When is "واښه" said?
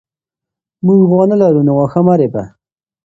1.77-2.01